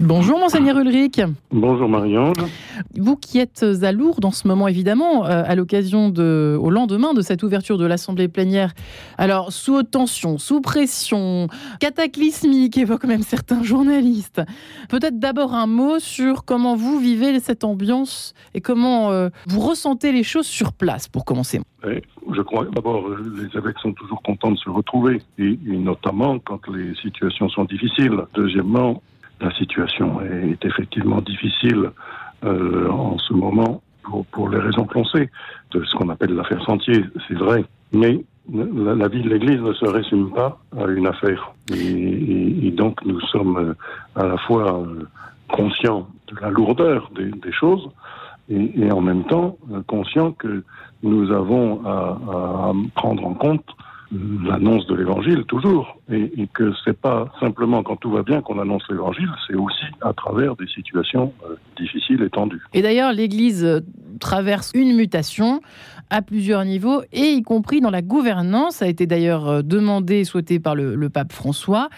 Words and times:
Bonjour 0.00 0.38
monseigneur 0.38 0.78
Ulrich. 0.78 1.20
Bonjour 1.50 1.88
Marianne. 1.88 2.32
Vous 2.96 3.16
qui 3.16 3.40
êtes 3.40 3.66
à 3.82 3.90
Lourdes 3.90 4.24
en 4.24 4.30
ce 4.30 4.46
moment 4.46 4.68
évidemment, 4.68 5.26
euh, 5.26 5.42
à 5.44 5.56
l'occasion 5.56 6.08
de, 6.08 6.56
au 6.60 6.70
lendemain 6.70 7.14
de 7.14 7.20
cette 7.20 7.42
ouverture 7.42 7.78
de 7.78 7.84
l'Assemblée 7.84 8.28
plénière, 8.28 8.74
alors 9.16 9.52
sous 9.52 9.74
haute 9.74 9.90
tension, 9.90 10.38
sous 10.38 10.60
pression, 10.60 11.48
cataclysmique, 11.80 12.78
évoquent 12.78 13.06
même 13.06 13.22
certains 13.22 13.64
journalistes. 13.64 14.40
Peut-être 14.88 15.18
d'abord 15.18 15.52
un 15.52 15.66
mot 15.66 15.98
sur 15.98 16.44
comment 16.44 16.76
vous 16.76 17.00
vivez 17.00 17.40
cette 17.40 17.64
ambiance 17.64 18.34
et 18.54 18.60
comment 18.60 19.10
euh, 19.10 19.30
vous 19.48 19.60
ressentez 19.60 20.12
les 20.12 20.22
choses 20.22 20.46
sur 20.46 20.74
place 20.74 21.08
pour 21.08 21.24
commencer. 21.24 21.60
je 21.82 22.42
crois 22.42 22.66
d'abord 22.66 23.04
les 23.08 23.58
évêques 23.58 23.78
sont 23.82 23.94
toujours 23.94 24.22
contents 24.22 24.52
de 24.52 24.58
se 24.58 24.70
retrouver 24.70 25.20
et 25.38 25.58
notamment 25.66 26.38
quand 26.38 26.68
les 26.68 26.94
situations 27.02 27.48
sont 27.48 27.64
difficiles. 27.64 28.16
Deuxièmement, 28.34 29.02
la 29.40 29.52
situation 29.54 30.20
est 30.20 30.64
effectivement 30.64 31.20
difficile 31.20 31.90
euh, 32.44 32.88
en 32.90 33.18
ce 33.18 33.32
moment 33.32 33.82
pour, 34.02 34.24
pour, 34.26 34.48
les 34.48 34.58
raisons 34.58 34.84
que 34.84 35.02
sait, 35.04 35.30
de 35.72 35.84
ce 35.84 35.96
qu'on 35.96 36.08
appelle 36.08 36.34
l'affaire 36.34 36.62
Sentier, 36.64 37.04
c'est 37.26 37.36
vrai. 37.36 37.64
Mais 37.92 38.20
la, 38.52 39.08
vie 39.08 39.22
de 39.22 39.28
l'Église 39.28 39.60
ne 39.60 39.72
se 39.72 39.84
résume 39.86 40.30
pas 40.30 40.58
à 40.78 40.86
une 40.86 41.06
affaire. 41.06 41.52
Et, 41.72 42.66
et, 42.66 42.70
donc 42.70 43.04
nous 43.04 43.20
sommes 43.20 43.56
euh, 43.58 43.74
à 44.14 44.26
la 44.26 44.38
fois 44.38 44.80
euh, 44.80 45.06
conscients 45.48 46.08
de 46.28 46.40
la 46.40 46.50
lourdeur 46.50 47.10
des, 47.14 47.30
des 47.30 47.52
choses 47.52 47.88
et, 48.48 48.70
et, 48.80 48.90
en 48.90 49.00
même 49.00 49.24
temps 49.24 49.58
euh, 49.72 49.82
conscients 49.86 50.32
que 50.32 50.62
nous 51.02 51.30
avons 51.30 51.84
à, 51.84 52.18
à 52.28 52.72
prendre 52.94 53.26
en 53.26 53.34
compte 53.34 53.64
l'annonce 54.12 54.86
de 54.86 54.94
l'évangile 54.94 55.44
toujours 55.44 55.98
et, 56.10 56.32
et 56.40 56.46
que 56.46 56.72
c'est 56.84 56.98
pas 56.98 57.32
simplement 57.40 57.82
quand 57.82 57.96
tout 57.96 58.10
va 58.10 58.22
bien 58.22 58.40
qu'on 58.40 58.58
annonce 58.58 58.84
l'évangile, 58.88 59.30
c'est 59.46 59.54
aussi 59.54 59.84
à 60.00 60.12
travers 60.12 60.56
des 60.56 60.66
situations 60.66 61.32
euh, 61.44 61.56
difficiles 61.76 62.22
et 62.22 62.30
tendues. 62.30 62.62
Et 62.72 62.82
d'ailleurs, 62.82 63.12
l'Église 63.12 63.82
traverse 64.18 64.72
une 64.74 64.96
mutation 64.96 65.60
à 66.10 66.22
plusieurs 66.22 66.64
niveaux, 66.64 67.02
et 67.12 67.32
y 67.32 67.42
compris 67.42 67.80
dans 67.80 67.90
la 67.90 68.02
gouvernance, 68.02 68.76
ça 68.76 68.84
a 68.84 68.88
été 68.88 69.06
d'ailleurs 69.06 69.48
euh, 69.48 69.62
demandé 69.62 70.20
et 70.20 70.24
souhaité 70.24 70.58
par 70.60 70.74
le, 70.74 70.94
le 70.94 71.08
pape 71.08 71.32
François, 71.32 71.88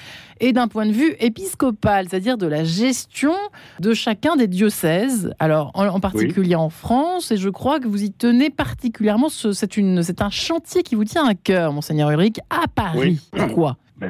et 0.41 0.53
d'un 0.53 0.69
point 0.69 0.87
de 0.87 0.93
vue 0.93 1.15
épiscopal, 1.21 2.09
c'est-à-dire 2.09 2.39
de 2.39 2.47
la 2.47 2.65
gestion 2.65 3.35
de 3.79 3.93
chacun 3.95 4.37
des 4.37 4.47
diocèses, 4.47 5.35
alors 5.39 5.71
en, 5.75 5.87
en 5.87 6.01
particulier 6.01 6.55
oui. 6.55 6.55
en 6.57 6.71
France, 6.71 7.31
et 7.31 7.37
je 7.37 7.49
crois 7.49 7.81
que 7.81 7.89
vous 7.89 8.03
y 8.03 8.13
tenez 8.13 8.51
particulièrement, 8.51 9.29
c'est 9.29 10.23
un 10.23 10.31
chantier 10.31 10.83
qui 10.83 10.95
vous 10.95 11.05
tient 11.05 11.27
à 11.27 11.35
cœur, 11.35 11.73
monseigneur 11.73 12.11
Ulrich, 12.11 12.39
à 12.51 12.69
Paris. 12.69 13.01
Oui. 13.01 13.39
Pourquoi? 13.39 13.77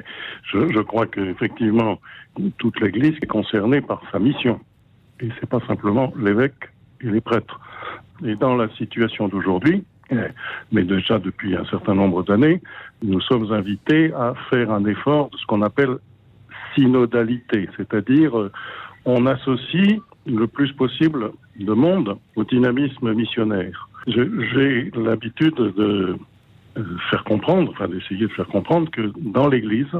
Je, 0.53 0.73
je 0.73 0.81
crois 0.81 1.07
qu'effectivement, 1.07 1.99
toute 2.59 2.81
l'Église 2.81 3.17
est 3.23 3.27
concernée 3.27 3.81
par 3.81 4.03
sa 4.13 4.19
mission. 4.19 4.61
Et 5.21 5.29
c'est 5.39 5.49
pas 5.49 5.61
simplement 5.67 6.13
l'évêque 6.17 6.71
et 7.01 7.09
les 7.09 7.21
prêtres. 7.21 7.61
Et 8.25 8.35
dans 8.37 8.57
la 8.57 8.69
situation 8.77 9.29
d'aujourd'hui, 9.29 9.85
mais 10.73 10.83
déjà 10.83 11.19
depuis 11.19 11.57
un 11.57 11.65
certain 11.67 11.95
nombre 11.95 12.23
d'années, 12.23 12.61
nous 13.03 13.21
sommes 13.21 13.53
invités 13.53 14.13
à 14.13 14.35
faire 14.51 14.71
un 14.71 14.85
effort 14.87 15.31
de 15.31 15.37
ce 15.37 15.47
qu'on 15.47 15.63
appelle 15.63 15.97
synodalité, 16.75 17.69
c'est-à-dire 17.77 18.39
euh, 18.39 18.53
on 19.05 19.27
associe 19.27 20.01
le 20.27 20.47
plus 20.47 20.73
possible 20.73 21.31
de 21.59 21.73
monde 21.73 22.17
au 22.37 22.45
dynamisme 22.45 23.13
missionnaire. 23.15 23.89
J'ai 24.07 24.91
l'habitude 24.95 25.55
de 25.55 26.17
faire 27.11 27.25
comprendre, 27.25 27.73
enfin 27.73 27.89
d'essayer 27.89 28.27
de 28.27 28.33
faire 28.33 28.47
comprendre 28.47 28.91
que 28.91 29.13
dans 29.19 29.49
l'Église, 29.49 29.93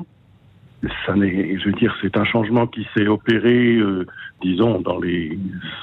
ça 1.07 1.15
n'est, 1.15 1.59
je 1.59 1.67
veux 1.67 1.73
dire, 1.73 1.95
c'est 2.01 2.17
un 2.17 2.25
changement 2.25 2.67
qui 2.67 2.87
s'est 2.95 3.07
opéré, 3.07 3.77
euh, 3.77 4.07
disons, 4.41 4.81
dans 4.81 4.99
les 4.99 5.39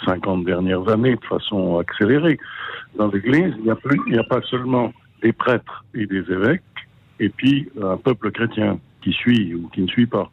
50 0.06 0.44
dernières 0.46 0.88
années 0.90 1.16
de 1.16 1.26
façon 1.26 1.78
accélérée. 1.78 2.40
Dans 2.98 3.08
l'Église, 3.08 3.54
il 3.58 3.66
n'y 3.66 3.70
a 3.70 3.76
plus, 3.76 4.00
il 4.08 4.18
a 4.18 4.24
pas 4.24 4.42
seulement 4.50 4.92
des 5.22 5.34
prêtres 5.34 5.86
et 5.94 6.06
des 6.06 6.32
évêques, 6.32 6.64
et 7.20 7.30
puis 7.30 7.70
un 7.82 7.98
peuple 7.98 8.32
chrétien 8.32 8.80
qui 9.02 9.12
suit 9.14 9.54
ou 9.54 9.68
qui 9.70 9.82
ne 9.82 9.88
suit 9.88 10.08
pas. 10.08 10.32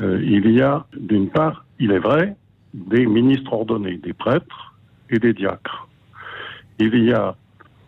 Euh, 0.00 0.20
il 0.22 0.50
y 0.50 0.62
a, 0.62 0.86
d'une 0.96 1.28
part, 1.28 1.64
il 1.78 1.92
est 1.92 1.98
vrai, 1.98 2.36
des 2.74 3.06
ministres 3.06 3.52
ordonnés, 3.52 3.98
des 3.98 4.12
prêtres 4.12 4.74
et 5.10 5.18
des 5.18 5.32
diacres. 5.32 5.88
Il 6.78 6.96
y 7.04 7.12
a 7.12 7.34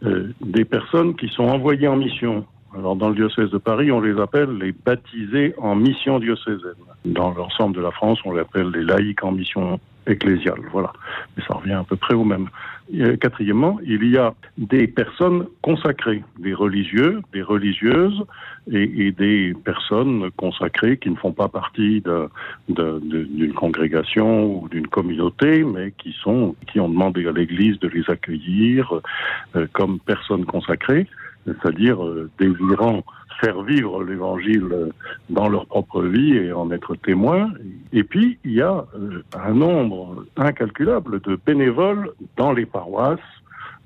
euh, 0.04 0.32
des 0.40 0.64
personnes 0.64 1.14
qui 1.16 1.28
sont 1.28 1.44
envoyées 1.44 1.88
en 1.88 1.96
mission. 1.96 2.46
Alors 2.78 2.94
dans 2.94 3.08
le 3.08 3.16
diocèse 3.16 3.50
de 3.50 3.58
Paris, 3.58 3.90
on 3.90 4.00
les 4.00 4.20
appelle 4.20 4.56
les 4.58 4.72
baptisés 4.72 5.52
en 5.58 5.74
mission 5.74 6.20
diocésaine. 6.20 6.74
Dans 7.04 7.32
l'ensemble 7.32 7.74
de 7.74 7.80
la 7.80 7.90
France, 7.90 8.20
on 8.24 8.32
les 8.32 8.40
appelle 8.40 8.70
les 8.70 8.84
laïcs 8.84 9.24
en 9.24 9.32
mission 9.32 9.80
ecclésiale. 10.06 10.60
Voilà. 10.70 10.92
Mais 11.36 11.42
ça 11.46 11.54
revient 11.54 11.72
à 11.72 11.84
peu 11.84 11.96
près 11.96 12.14
au 12.14 12.24
même. 12.24 12.48
Et, 12.92 13.18
quatrièmement, 13.18 13.78
il 13.84 14.04
y 14.08 14.16
a 14.16 14.32
des 14.56 14.86
personnes 14.86 15.46
consacrées, 15.60 16.22
des 16.38 16.54
religieux, 16.54 17.20
des 17.32 17.42
religieuses 17.42 18.22
et, 18.70 19.06
et 19.06 19.12
des 19.12 19.54
personnes 19.64 20.30
consacrées 20.36 20.98
qui 20.98 21.10
ne 21.10 21.16
font 21.16 21.32
pas 21.32 21.48
partie 21.48 22.02
d'une 22.68 23.54
congrégation 23.54 24.62
ou 24.62 24.68
d'une 24.68 24.86
communauté, 24.86 25.64
mais 25.64 25.92
qui 25.98 26.14
sont 26.22 26.54
qui 26.70 26.78
ont 26.78 26.88
demandé 26.88 27.26
à 27.26 27.32
l'Église 27.32 27.78
de 27.80 27.88
les 27.88 28.08
accueillir 28.08 29.00
euh, 29.56 29.66
comme 29.72 29.98
personnes 29.98 30.46
consacrées, 30.46 31.06
c'est-à-dire 31.62 32.04
euh, 32.04 32.30
désirant 32.38 33.02
faire 33.40 33.62
vivre 33.62 34.02
l'évangile 34.02 34.90
dans 35.30 35.48
leur 35.48 35.66
propre 35.66 36.02
vie 36.02 36.36
et 36.36 36.52
en 36.52 36.70
être 36.72 36.96
témoin. 36.96 37.52
Et 37.92 38.02
puis, 38.02 38.38
il 38.44 38.52
y 38.52 38.62
a 38.62 38.84
euh, 38.96 39.22
un 39.38 39.54
nombre 39.54 40.24
incalculable 40.36 41.20
de 41.20 41.38
bénévoles 41.46 42.10
dans 42.36 42.52
les 42.52 42.66
paroisses, 42.66 43.20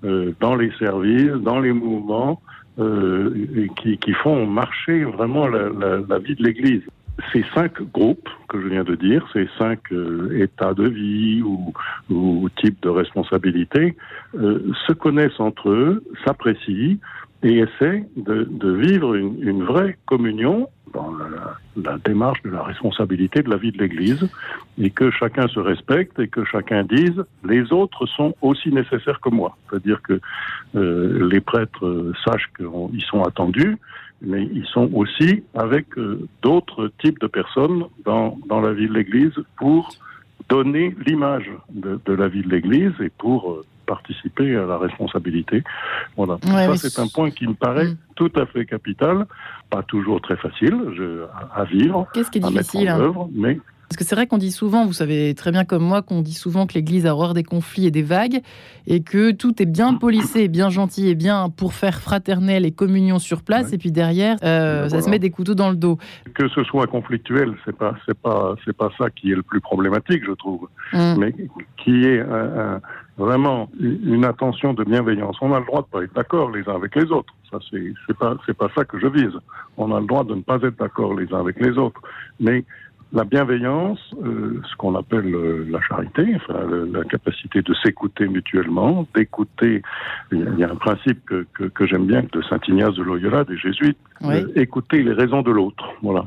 euh, 0.05 0.33
dans 0.41 0.55
les 0.55 0.73
services, 0.79 1.33
dans 1.33 1.61
les 1.61 1.73
mouvements, 1.73 2.41
euh, 2.79 3.67
qui, 3.77 4.13
font 4.15 4.47
marcher 4.47 5.05
vraiment 5.05 5.47
la, 5.47 6.19
vie 6.19 6.35
de 6.35 6.43
l'Église. 6.43 6.83
Ces 7.31 7.45
cinq 7.55 7.83
groupes 7.93 8.31
que 8.49 8.59
je 8.63 8.69
viens 8.69 8.83
de 8.83 8.95
dire, 8.95 9.29
ces 9.35 9.47
cinq 9.59 9.93
euh, 9.93 10.41
états 10.41 10.73
de 10.73 10.89
vie 10.89 11.43
ou, 11.43 11.75
ou 12.09 12.49
types 12.57 12.83
de 12.83 12.89
responsabilité, 12.89 13.95
euh, 14.35 14.73
se 14.87 14.95
connaissent 14.95 15.39
entre 15.39 15.69
eux, 15.69 16.03
s'apprécient, 16.25 16.97
et 17.43 17.59
essaie 17.59 18.05
de, 18.17 18.45
de 18.45 18.73
vivre 18.73 19.15
une, 19.15 19.37
une, 19.43 19.65
vraie 19.65 19.99
communion 20.07 20.69
dans 20.93 21.11
la, 21.13 21.57
la, 21.77 21.99
démarche 21.99 22.43
de 22.43 22.51
la 22.51 22.63
responsabilité 22.63 23.43
de 23.43 23.51
la 23.51 23.57
vie 23.57 23.73
de 23.73 23.79
l'Église 23.79 24.29
et 24.79 24.91
que 24.91 25.11
chacun 25.11 25.49
se 25.49 25.59
respecte 25.59 26.19
et 26.19 26.29
que 26.29 26.45
chacun 26.45 26.85
dise 26.85 27.25
les 27.45 27.73
autres 27.73 28.07
sont 28.07 28.35
aussi 28.43 28.71
nécessaires 28.71 29.21
que 29.21 29.31
moi. 29.31 29.57
C'est-à-dire 29.69 30.03
que 30.03 30.21
euh, 30.77 31.29
les 31.31 31.41
prêtres 31.41 31.87
euh, 31.87 32.13
sachent 32.25 32.51
qu'ils 32.57 33.03
sont 33.03 33.23
attendus, 33.23 33.77
mais 34.21 34.49
ils 34.53 34.67
sont 34.67 34.91
aussi 34.95 35.43
avec 35.55 35.99
euh, 35.99 36.27
d'autres 36.43 36.93
types 37.03 37.19
de 37.21 37.27
personnes 37.27 37.85
dans, 38.05 38.39
dans 38.47 38.61
la 38.61 38.73
vie 38.73 38.87
de 38.87 38.95
l'Église 38.95 39.35
pour 39.57 39.91
donner 40.49 40.95
l'image 41.07 41.51
de, 41.71 42.01
de, 42.05 42.13
la 42.13 42.29
vie 42.29 42.43
de 42.43 42.49
l'Église 42.49 42.93
et 43.01 43.11
pour 43.11 43.51
euh, 43.51 43.65
participer 43.87 44.57
à 44.57 44.65
la 44.65 44.79
responsabilité. 44.79 45.63
Voilà. 46.17 46.35
Ouais, 46.47 46.77
Ça, 46.77 46.89
c'est 46.89 47.01
un 47.01 47.09
point 47.09 47.31
qui 47.31 47.47
me 47.47 47.55
paraît 47.55 47.89
mmh. 47.89 47.97
tout 48.17 48.33
à 48.37 48.47
fait 48.47 48.67
capital, 48.67 49.27
pas 49.71 49.83
toujours 49.83 50.21
très 50.21 50.37
facile 50.37 50.77
je, 50.97 51.25
à, 51.55 51.65
vivre, 51.65 52.07
Qu'est-ce 52.13 52.31
qui 52.31 52.39
est 52.39 52.45
à 52.45 52.49
difficile, 52.49 52.85
mettre 52.85 52.97
en 52.97 53.01
œuvre, 53.01 53.31
mais 53.35 53.59
parce 53.93 53.99
que 53.99 54.05
c'est 54.09 54.15
vrai 54.15 54.27
qu'on 54.27 54.39
dit 54.39 54.53
souvent, 54.53 54.87
vous 54.87 54.95
savez 54.95 55.35
très 55.35 55.51
bien 55.51 55.67
comme 55.67 55.83
moi, 55.83 56.01
qu'on 56.01 56.23
dit 56.23 56.33
souvent 56.33 56.67
que 56.67 56.73
l'Église 56.73 57.05
a 57.05 57.13
horreur 57.13 57.35
des 57.35 57.43
conflits 57.43 57.87
et 57.87 57.91
des 57.91 58.03
vagues, 58.03 58.41
et 58.87 59.03
que 59.03 59.33
tout 59.33 59.63
est 59.63 59.67
bien 59.67 59.93
policé, 59.93 60.49
bien 60.49 60.71
gentil 60.71 61.11
et 61.11 61.15
bien 61.15 61.51
pour 61.51 61.75
faire 61.75 62.01
fraternel 62.01 62.65
et 62.65 62.73
communion 62.73 63.19
sur 63.19 63.43
place, 63.43 63.69
ouais. 63.69 63.75
et 63.75 63.79
puis 63.79 63.93
derrière, 63.93 64.39
euh, 64.45 64.85
voilà. 64.85 64.89
ça 64.89 65.03
se 65.03 65.11
met 65.11 65.19
des 65.19 65.29
couteaux 65.29 65.55
dans 65.55 65.69
le 65.69 65.77
dos. 65.77 65.99
Que 66.33 66.49
ce 66.49 66.65
soit 66.65 66.87
conflictuel, 66.87 67.53
c'est 67.67 67.77
pas, 67.77 67.95
c'est 68.07 68.19
pas, 68.19 68.55
c'est 68.65 68.75
pas 68.75 68.89
ça 68.97 69.11
qui 69.11 69.31
est 69.31 69.35
le 69.35 69.43
plus 69.43 69.61
problématique, 69.61 70.23
je 70.27 70.33
trouve, 70.33 70.71
mmh. 70.95 71.15
mais 71.19 71.35
qui 71.77 72.05
est 72.05 72.21
un, 72.21 72.77
un, 72.77 72.81
vraiment 73.19 73.69
une 73.79 74.25
attention 74.25 74.73
de 74.73 74.85
bienveillance. 74.85 75.37
On 75.43 75.53
a 75.53 75.61
le 75.61 75.67
droit 75.67 75.83
de 75.83 75.87
pas 75.87 76.03
être 76.03 76.15
d'accord 76.15 76.51
les 76.51 76.67
uns 76.67 76.77
avec 76.77 76.97
les 76.97 77.11
autres. 77.13 77.35
Ça, 77.51 77.59
c'est 77.71 78.17
pas, 78.19 78.37
c'est 78.47 78.57
pas 78.57 78.71
ça 78.75 78.87
que 78.87 78.99
je 78.99 79.07
vise. 79.07 79.39
On 79.77 79.95
a 79.95 80.01
le 80.01 80.07
droit 80.07 80.25
de 80.25 80.35
ne 80.35 80.41
pas 80.41 80.57
être 80.63 80.79
d'accord 80.79 81.15
les 81.15 81.31
uns 81.35 81.41
avec 81.41 81.61
les 81.61 81.77
autres, 81.77 82.01
mais 82.41 82.65
la 83.13 83.25
bienveillance, 83.25 83.99
euh, 84.25 84.61
ce 84.71 84.77
qu'on 84.77 84.95
appelle 84.95 85.35
euh, 85.35 85.67
la 85.69 85.81
charité, 85.83 86.35
enfin, 86.37 86.61
la 86.91 87.05
capacité 87.05 87.61
de 87.61 87.75
s'écouter 87.75 88.27
mutuellement, 88.27 89.07
d'écouter. 89.15 89.83
Il 90.31 90.59
y 90.59 90.65
a 90.65 90.71
un 90.71 90.77
principe 90.77 91.25
que, 91.27 91.47
que, 91.53 91.65
que 91.65 91.87
j'aime 91.87 92.07
bien 92.07 92.23
de 92.33 92.43
Saint 92.43 92.61
Ignace 92.67 92.95
de 92.95 93.03
Loyola, 93.03 93.45
des 93.45 93.59
jésuites, 93.59 93.99
oui. 94.23 94.37
euh, 94.37 94.49
écouter 94.57 95.03
les 95.03 95.13
raisons 95.13 95.43
de 95.43 95.51
l'autre. 95.51 95.85
Voilà. 96.03 96.25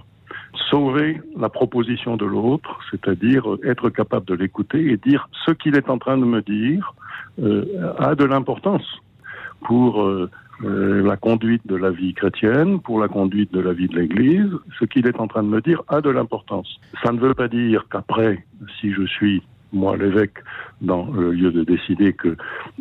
Sauver 0.69 1.21
la 1.37 1.49
proposition 1.49 2.17
de 2.17 2.25
l'autre, 2.25 2.79
c'est-à-dire 2.91 3.45
être 3.63 3.89
capable 3.89 4.25
de 4.27 4.35
l'écouter 4.35 4.91
et 4.91 4.97
dire 4.97 5.27
ce 5.45 5.51
qu'il 5.51 5.75
est 5.75 5.89
en 5.89 5.97
train 5.97 6.17
de 6.17 6.25
me 6.25 6.41
dire 6.41 6.93
a 7.99 8.15
de 8.15 8.23
l'importance 8.23 9.01
pour 9.65 10.07
la 10.61 11.17
conduite 11.17 11.65
de 11.67 11.75
la 11.75 11.91
vie 11.91 12.13
chrétienne, 12.13 12.79
pour 12.79 12.99
la 12.99 13.07
conduite 13.07 13.51
de 13.53 13.59
la 13.59 13.73
vie 13.73 13.87
de 13.87 13.99
l'Église, 13.99 14.51
ce 14.79 14.85
qu'il 14.85 15.05
est 15.05 15.19
en 15.19 15.27
train 15.27 15.43
de 15.43 15.49
me 15.49 15.61
dire 15.61 15.81
a 15.87 16.01
de 16.01 16.09
l'importance. 16.09 16.79
Ça 17.03 17.11
ne 17.11 17.19
veut 17.19 17.33
pas 17.33 17.47
dire 17.47 17.85
qu'après, 17.91 18.45
si 18.79 18.93
je 18.93 19.03
suis 19.05 19.43
moi 19.75 19.97
l'évêque 19.97 20.37
dans 20.81 21.05
le 21.11 21.31
lieu 21.31 21.51
de 21.51 21.63
décider 21.63 22.13
que 22.13 22.29
euh, 22.29 22.35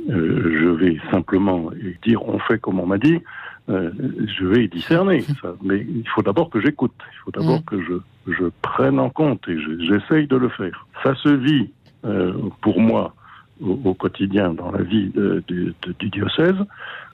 je 0.09 0.69
vais 0.69 0.99
simplement 1.11 1.71
dire 2.03 2.27
on 2.27 2.39
fait 2.39 2.59
comme 2.59 2.81
on 2.81 2.87
m'a 2.87 2.99
dit, 2.99 3.21
euh, 3.69 3.91
je 4.39 4.47
vais 4.47 4.69
discerner 4.69 5.21
ça. 5.43 5.55
Mais 5.63 5.81
il 5.81 6.09
faut 6.15 6.23
d'abord 6.23 6.51
que 6.51 6.61
j'écoute, 6.61 6.95
il 7.13 7.19
faut 7.25 7.31
d'abord 7.31 7.61
mm. 7.61 7.65
que 7.65 7.83
je, 7.83 8.33
je, 8.33 8.45
prenne 8.63 8.99
en 8.99 9.11
compte 9.11 9.47
et 9.49 9.59
j'essaye 9.81 10.27
de 10.27 10.37
le 10.37 10.49
faire. 10.49 10.87
Ça 11.03 11.15
se 11.17 11.29
vit 11.29 11.71
euh, 12.05 12.33
pour 12.63 12.81
moi 12.81 13.15
au, 13.61 13.95
quotidien 13.95 14.55
dans 14.55 14.71
la 14.71 14.83
vie 14.83 15.13
du 15.47 16.11
diocèse 16.11 16.57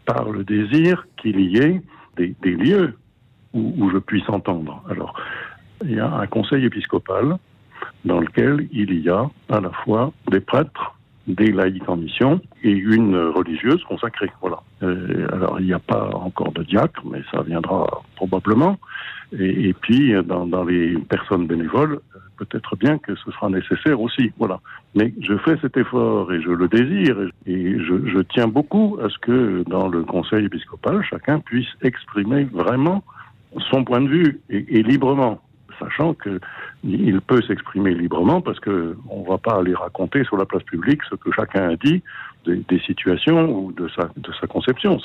par 0.06 0.30
le 0.30 0.44
désir 0.44 1.06
qu'il 1.16 1.40
y 1.40 1.58
ait 1.58 1.80
des, 2.16 2.34
lieux 2.50 2.96
où, 3.52 3.90
je 3.90 3.98
puisse 3.98 4.28
entendre. 4.28 4.82
Alors, 4.90 5.14
il 5.84 5.92
y 5.92 6.00
a 6.00 6.12
un 6.12 6.26
conseil 6.26 6.64
épiscopal 6.64 7.36
dans 8.04 8.20
lequel 8.20 8.68
il 8.72 9.00
y 9.00 9.08
a 9.08 9.28
à 9.48 9.60
la 9.60 9.70
fois 9.70 10.12
des 10.30 10.40
prêtres, 10.40 10.96
des 11.34 11.52
laïcs 11.52 11.88
en 11.88 11.96
mission 11.96 12.40
et 12.62 12.70
une 12.70 13.16
religieuse 13.16 13.82
consacrée. 13.84 14.30
Voilà. 14.40 14.60
Euh, 14.82 15.26
alors 15.32 15.60
il 15.60 15.66
n'y 15.66 15.72
a 15.72 15.78
pas 15.78 16.10
encore 16.14 16.52
de 16.52 16.62
diacre, 16.62 17.02
mais 17.10 17.20
ça 17.32 17.42
viendra 17.42 17.86
probablement. 18.16 18.78
Et, 19.38 19.72
puis 19.74 20.12
dans, 20.24 20.44
dans, 20.46 20.64
les 20.64 20.98
personnes 20.98 21.46
bénévoles, 21.46 22.00
peut-être 22.36 22.74
bien 22.76 22.98
que 22.98 23.14
ce 23.14 23.30
sera 23.30 23.48
nécessaire 23.48 24.00
aussi. 24.00 24.32
Voilà. 24.38 24.60
Mais 24.96 25.14
je 25.20 25.36
fais 25.38 25.56
cet 25.62 25.76
effort 25.76 26.32
et 26.32 26.42
je 26.42 26.50
le 26.50 26.66
désire 26.66 27.16
et 27.46 27.78
je, 27.78 28.06
je 28.06 28.18
tiens 28.20 28.48
beaucoup 28.48 28.98
à 29.00 29.08
ce 29.08 29.18
que 29.18 29.62
dans 29.68 29.86
le 29.86 30.02
Conseil 30.02 30.46
épiscopal, 30.46 31.04
chacun 31.08 31.38
puisse 31.38 31.68
exprimer 31.82 32.44
vraiment 32.44 33.04
son 33.70 33.84
point 33.84 34.00
de 34.00 34.08
vue 34.08 34.40
et 34.48 34.82
librement 34.82 35.40
sachant 35.80 36.14
qu'il 36.14 37.20
peut 37.22 37.42
s'exprimer 37.42 37.94
librement 37.94 38.40
parce 38.40 38.60
qu'on 38.60 38.70
ne 38.70 39.28
va 39.28 39.38
pas 39.38 39.58
aller 39.58 39.74
raconter 39.74 40.24
sur 40.24 40.36
la 40.36 40.46
place 40.46 40.62
publique 40.62 41.00
ce 41.08 41.14
que 41.16 41.32
chacun 41.32 41.70
a 41.70 41.76
dit 41.76 42.02
des, 42.46 42.80
situations 42.86 43.50
ou 43.50 43.72
de 43.72 43.88
sa, 43.88 44.10
de 44.16 44.32
sa 44.40 44.46
conception. 44.46 44.98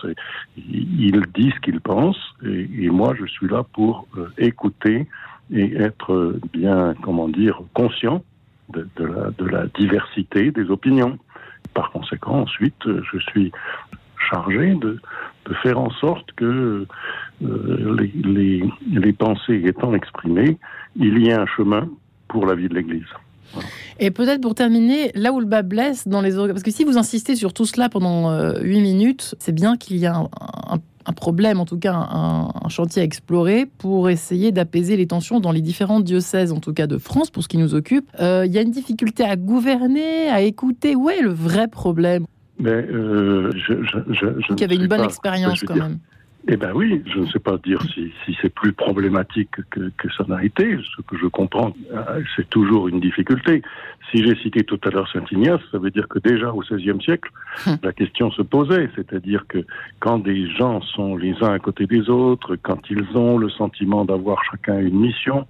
Il 0.57 1.21
dit 1.33 1.51
ce 1.55 1.59
qu'il 1.61 1.79
pense 1.81 2.17
et, 2.43 2.89
moi 2.89 3.13
je 3.19 3.25
suis 3.25 3.47
là 3.47 3.63
pour 3.73 4.07
euh, 4.17 4.29
écouter 4.37 5.07
et 5.51 5.75
être 5.75 6.39
bien, 6.53 6.95
comment 7.01 7.27
dire, 7.27 7.61
conscient 7.73 8.23
de, 8.69 8.87
la, 8.97 9.31
de 9.37 9.45
la 9.45 9.67
diversité 9.67 10.51
des 10.51 10.69
opinions. 10.71 11.19
Par 11.73 11.91
conséquent, 11.91 12.41
ensuite, 12.41 12.81
je 12.85 13.19
suis 13.19 13.51
chargé 14.29 14.73
de, 14.75 14.99
de 15.45 15.53
faire 15.63 15.79
en 15.79 15.89
sorte 15.91 16.31
que 16.35 16.85
euh, 17.43 17.97
les, 18.23 18.63
les, 18.91 19.13
pensées 19.13 19.61
étant 19.65 19.93
exprimées, 19.93 20.57
il 20.95 21.19
y 21.19 21.29
ait 21.29 21.33
un 21.33 21.45
chemin 21.45 21.89
pour 22.27 22.45
la 22.45 22.55
vie 22.55 22.69
de 22.69 22.75
l'Église. 22.75 23.03
Et 23.99 24.11
peut-être 24.11 24.41
pour 24.41 24.55
terminer, 24.55 25.11
là 25.15 25.31
où 25.31 25.39
le 25.39 25.45
bas 25.45 25.61
blesse 25.61 26.07
dans 26.07 26.21
les 26.21 26.35
parce 26.35 26.63
que 26.63 26.71
si 26.71 26.83
vous 26.83 26.97
insistez 26.97 27.35
sur 27.35 27.53
tout 27.53 27.65
cela 27.65 27.89
pendant 27.89 28.31
euh, 28.31 28.59
8 28.61 28.81
minutes, 28.81 29.35
c'est 29.39 29.53
bien 29.53 29.77
qu'il 29.77 29.97
y 29.97 30.05
a 30.05 30.15
un, 30.15 30.29
un, 31.05 31.13
problème, 31.13 31.59
en 31.59 31.65
tout 31.65 31.77
cas 31.77 31.93
un, 31.93 32.49
un, 32.63 32.69
chantier 32.69 33.01
à 33.01 33.05
explorer 33.05 33.65
pour 33.65 34.09
essayer 34.09 34.51
d'apaiser 34.51 34.97
les 34.97 35.07
tensions 35.07 35.39
dans 35.39 35.51
les 35.51 35.61
différents 35.61 36.01
diocèses, 36.01 36.51
en 36.51 36.59
tout 36.59 36.73
cas 36.73 36.87
de 36.87 36.97
France, 36.97 37.29
pour 37.29 37.43
ce 37.43 37.47
qui 37.47 37.57
nous 37.57 37.75
occupe. 37.75 38.09
Euh, 38.19 38.43
il 38.45 38.53
y 38.53 38.57
a 38.57 38.61
une 38.61 38.71
difficulté 38.71 39.23
à 39.23 39.35
gouverner, 39.35 40.29
à 40.29 40.41
écouter. 40.41 40.95
Où 40.95 41.09
est 41.09 41.21
le 41.21 41.31
vrai 41.31 41.67
problème? 41.67 42.25
Mais 42.59 42.71
euh, 42.71 43.51
je, 43.53 43.73
je, 43.83 44.13
je, 44.13 44.25
je 44.39 44.61
y 44.61 44.63
avait 44.63 44.75
une 44.75 44.87
bonne 44.87 45.03
expérience 45.03 45.61
quand 45.63 45.75
même. 45.75 45.99
Eh 46.47 46.57
bien 46.57 46.71
oui, 46.73 47.01
je 47.11 47.19
ne 47.19 47.25
sais 47.25 47.39
pas 47.39 47.57
dire 47.57 47.81
si, 47.93 48.13
si 48.23 48.37
c'est 48.39 48.53
plus 48.53 48.71
problématique 48.71 49.49
que, 49.71 49.91
que 49.97 50.13
ça 50.15 50.25
n'a 50.27 50.43
été. 50.43 50.77
Ce 50.95 51.01
que 51.01 51.17
je 51.17 51.25
comprends, 51.25 51.73
euh, 51.91 52.21
c'est 52.35 52.47
toujours 52.49 52.87
une 52.87 52.99
difficulté. 52.99 53.63
Si 54.11 54.23
j'ai 54.23 54.35
cité 54.35 54.63
tout 54.63 54.79
à 54.83 54.91
l'heure 54.91 55.09
Saint 55.11 55.25
Ignace, 55.31 55.61
ça 55.71 55.79
veut 55.79 55.89
dire 55.89 56.07
que 56.07 56.19
déjà 56.19 56.53
au 56.53 56.59
XVIe 56.59 57.01
siècle, 57.03 57.31
hum. 57.65 57.77
la 57.81 57.93
question 57.93 58.29
se 58.29 58.43
posait, 58.43 58.91
c'est-à-dire 58.95 59.45
que 59.47 59.65
quand 59.99 60.19
des 60.19 60.47
gens 60.51 60.81
sont 60.81 61.17
les 61.17 61.33
uns 61.41 61.51
à 61.51 61.57
côté 61.57 61.87
des 61.87 62.09
autres, 62.11 62.55
quand 62.61 62.79
ils 62.91 63.17
ont 63.17 63.39
le 63.39 63.49
sentiment 63.49 64.05
d'avoir 64.05 64.43
chacun 64.43 64.79
une 64.79 64.99
mission, 64.99 65.47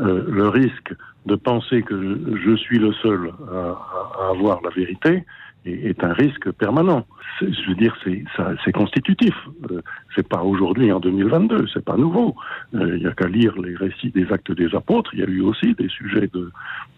euh, 0.00 0.24
le 0.28 0.48
risque 0.48 0.94
de 1.28 1.36
penser 1.36 1.82
que 1.82 1.96
je 2.44 2.56
suis 2.56 2.78
le 2.78 2.92
seul 2.94 3.30
à, 3.52 4.30
avoir 4.30 4.60
la 4.62 4.70
vérité 4.70 5.24
est 5.66 6.02
un 6.02 6.14
risque 6.14 6.50
permanent. 6.52 7.06
Je 7.40 7.68
veux 7.68 7.74
dire, 7.74 7.94
c'est 8.64 8.72
constitutif. 8.72 9.34
Euh, 9.70 9.82
c'est 10.14 10.26
pas 10.26 10.42
aujourd'hui 10.42 10.90
en 10.90 10.98
2022, 10.98 11.66
c'est 11.72 11.84
pas 11.84 11.96
nouveau. 11.96 12.34
Euh, 12.74 12.96
il 12.96 13.02
y 13.02 13.06
a 13.06 13.12
qu'à 13.12 13.28
lire 13.28 13.54
les 13.60 13.76
récits 13.76 14.10
des 14.10 14.32
actes 14.32 14.50
des 14.50 14.74
apôtres. 14.74 15.10
Il 15.12 15.20
y 15.20 15.22
a 15.22 15.26
eu 15.26 15.42
aussi 15.42 15.74
des 15.74 15.88
sujets 15.88 16.28
de, 16.32 16.50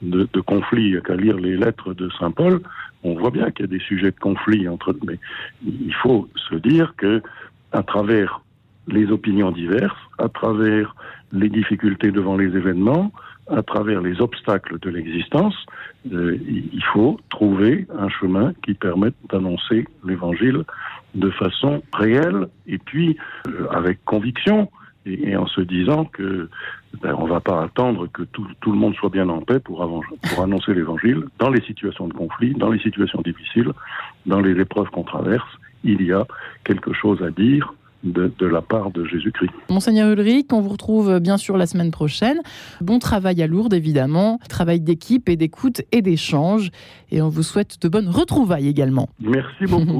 de, 0.02 0.28
de 0.32 0.40
conflit. 0.40 0.84
Il 0.84 0.94
y 0.94 0.96
a 0.96 1.00
qu'à 1.00 1.16
lire 1.16 1.36
les 1.36 1.56
lettres 1.56 1.94
de 1.94 2.08
saint 2.18 2.30
Paul. 2.30 2.60
On 3.02 3.14
voit 3.14 3.32
bien 3.32 3.50
qu'il 3.50 3.66
y 3.66 3.68
a 3.68 3.72
des 3.78 3.84
sujets 3.84 4.12
de 4.12 4.20
conflit 4.20 4.68
entre. 4.68 4.94
Mais 5.04 5.18
il 5.66 5.94
faut 5.94 6.28
se 6.48 6.54
dire 6.54 6.94
que 6.96 7.22
à 7.72 7.82
travers 7.82 8.40
les 8.86 9.10
opinions 9.10 9.50
diverses, 9.50 10.02
à 10.18 10.28
travers 10.28 10.94
les 11.32 11.48
difficultés 11.48 12.12
devant 12.12 12.36
les 12.36 12.56
événements, 12.56 13.12
à 13.50 13.62
travers 13.62 14.00
les 14.00 14.20
obstacles 14.20 14.78
de 14.78 14.90
l'existence, 14.90 15.54
euh, 16.12 16.38
il 16.48 16.82
faut 16.92 17.18
trouver 17.28 17.86
un 17.96 18.08
chemin 18.08 18.52
qui 18.64 18.74
permette 18.74 19.14
d'annoncer 19.30 19.86
l'évangile 20.04 20.64
de 21.14 21.30
façon 21.30 21.82
réelle 21.92 22.46
et 22.66 22.78
puis 22.78 23.16
euh, 23.48 23.66
avec 23.70 24.04
conviction 24.04 24.70
et, 25.06 25.36
en 25.36 25.46
se 25.46 25.60
disant 25.62 26.04
que 26.04 26.48
ben, 27.02 27.14
on 27.18 27.24
ne 27.24 27.30
va 27.30 27.40
pas 27.40 27.62
attendre 27.62 28.06
que 28.12 28.22
tout, 28.22 28.46
le 28.66 28.72
monde 28.72 28.94
soit 28.94 29.08
bien 29.08 29.28
en 29.28 29.40
paix 29.40 29.58
pour 29.58 29.82
annoncer 29.82 30.74
l'évangile 30.74 31.24
dans 31.38 31.50
les 31.50 31.62
situations 31.62 32.08
de 32.08 32.12
conflit, 32.12 32.52
dans 32.52 32.70
les 32.70 32.80
situations 32.80 33.22
difficiles, 33.22 33.72
dans 34.26 34.40
les 34.40 34.60
épreuves 34.60 34.90
qu'on 34.90 35.04
traverse. 35.04 35.48
Il 35.84 36.02
y 36.02 36.12
a 36.12 36.26
quelque 36.64 36.92
chose 36.92 37.22
à 37.22 37.30
dire 37.30 37.72
de, 38.04 38.32
de, 38.38 38.46
la 38.46 38.62
part 38.62 38.90
de 38.90 39.04
Jésus-Christ. 39.04 39.50
Monseigneur 39.68 40.10
Ulrich, 40.10 40.52
on 40.52 40.60
vous 40.60 40.70
retrouve 40.70 41.20
bien 41.20 41.36
sûr 41.36 41.56
la 41.56 41.66
semaine 41.66 41.90
prochaine. 41.90 42.38
Bon 42.80 42.98
travail 42.98 43.42
à 43.42 43.46
Lourdes, 43.46 43.74
évidemment. 43.74 44.38
Travail 44.48 44.80
d'équipe 44.80 45.28
et 45.28 45.36
d'écoute 45.36 45.82
et 45.92 46.02
d'échange. 46.02 46.70
Et 47.10 47.20
on 47.22 47.28
vous 47.28 47.42
souhaite 47.42 47.80
de 47.82 47.88
bonnes 47.88 48.08
retrouvailles 48.08 48.68
également. 48.68 49.08
Merci 49.20 49.66
beaucoup. 49.66 49.98